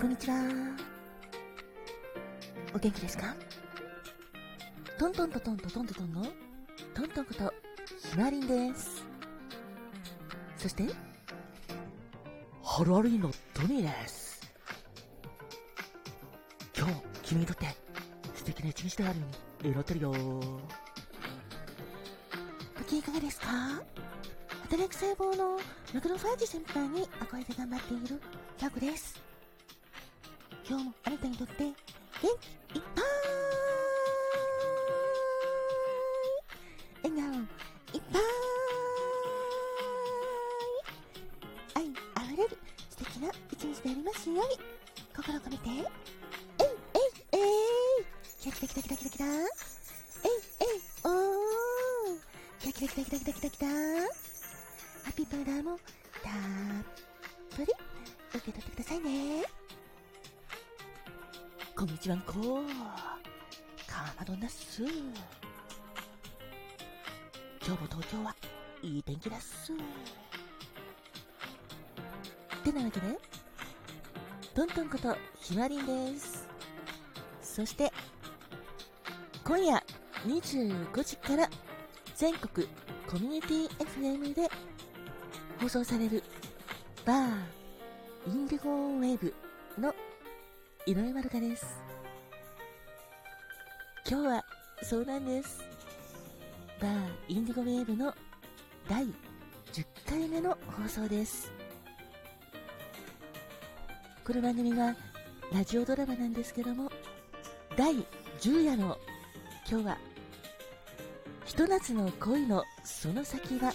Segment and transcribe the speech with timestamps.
[0.00, 0.34] こんにちは。
[2.74, 3.34] お元気ですか？
[4.98, 6.22] トントントントントントントンの
[6.94, 7.52] トントンこと
[8.10, 9.04] ひまりんです。
[10.56, 10.84] そして、
[12.62, 14.40] ハロアリーのトミーです。
[16.74, 17.66] 今日、君にとって
[18.34, 19.26] 素敵な一日であるよ
[19.60, 20.12] うに祈ってるよ。
[20.12, 20.16] ご
[22.88, 23.46] 機嫌いかがですか？
[24.62, 25.60] 働く細胞の
[25.92, 28.22] マクロファージ先輩に憧れて頑張っている
[28.56, 29.20] キャコです。
[30.70, 31.74] 今日もあなたにとって元
[32.22, 33.04] 気いっぱい
[37.02, 38.22] 笑顔いっぱい
[41.74, 42.56] 愛あふれる
[42.88, 44.44] 素敵な一日でありますように。
[45.16, 45.82] 心を込めてえいえい
[47.32, 48.04] えい
[48.40, 49.42] キラキラキラキラキラキラえい
[50.60, 52.22] えいおー
[52.60, 53.74] キラキラキラキラキラキラキラハ
[55.10, 55.80] ッピーパウダーも
[56.22, 56.32] たっ
[57.56, 57.72] ぷり
[58.36, 59.42] 受け取ってくださいね
[61.80, 62.16] こんにちは。
[62.26, 62.62] こ
[63.86, 64.90] カーマドンです今
[67.64, 68.36] 日も東京は
[68.82, 69.72] いい天気です。
[72.62, 73.06] てなわけで
[74.54, 76.46] トントンことひまりんです。
[77.40, 77.90] そして
[79.42, 79.82] 今夜
[80.26, 81.48] 25時から
[82.14, 82.68] 全国
[83.06, 84.50] コミュニティ FM で
[85.58, 86.22] 放送される
[87.06, 87.30] バー
[88.26, 89.34] インディゴウェーブ
[89.80, 89.94] の
[90.86, 91.66] 井上まるかです。
[94.08, 94.44] 今日は
[94.82, 95.62] そうなんです。
[96.80, 96.92] バー
[97.28, 98.14] インディゴウェーブの
[98.88, 101.52] 第10回目の放送です。
[104.24, 104.96] この番組は
[105.52, 106.90] ラジオドラマなんですけども
[107.76, 107.96] 第
[108.40, 108.96] 10夜の
[109.70, 109.98] 今日は
[111.44, 113.74] ひと夏の恋のその先は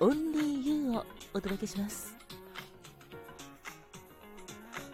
[0.00, 2.14] オンリーユーをお届けします。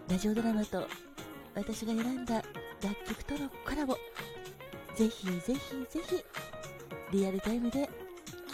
[0.09, 0.87] ラジオドラマと
[1.59, 2.37] 私が選んだ
[2.83, 3.95] 楽曲とのコラボ。
[4.95, 5.57] ぜひぜひぜ
[6.09, 6.25] ひ
[7.13, 7.89] リアルタイムで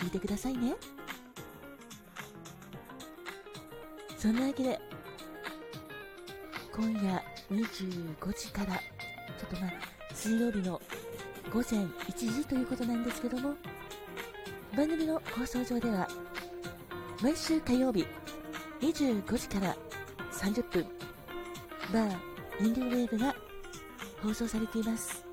[0.01, 0.75] 聴いてくださいね。
[4.17, 4.81] そんなわけで
[6.75, 9.71] 今夜25時からちょっとまあ
[10.15, 10.81] 水曜日の
[11.53, 13.55] 午前1時ということなんですけども
[14.75, 16.09] 番組の放送上では
[17.21, 18.07] 毎週火曜日
[18.81, 19.77] 25時から
[20.33, 20.87] 30分
[21.93, 23.35] バーインディウェーブが
[24.23, 25.25] 放送されています。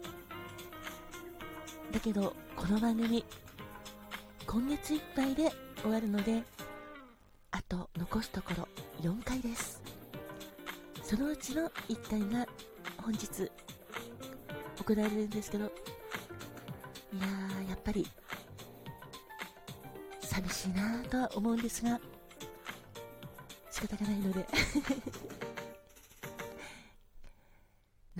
[1.91, 3.23] だけどこの番組
[4.47, 5.51] 今月いっぱいで
[5.81, 6.41] 終わるので
[7.51, 8.67] あと残すところ
[9.01, 9.81] 4回です。
[11.03, 12.47] そのうちの1回が
[12.97, 13.27] 本日
[14.83, 18.07] 行われるんですけどいやーやっぱり
[20.21, 21.99] 寂しいなぁとは思うんですが
[23.69, 24.47] 仕方がないので。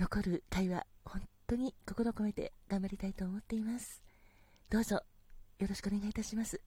[0.02, 4.02] 残る会は本当に心を込めて頑張りたいと思っています。
[4.68, 4.96] どうぞ
[5.60, 6.60] よろしくお願いいたします。